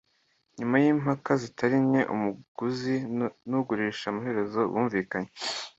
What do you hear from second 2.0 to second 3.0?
umuguzi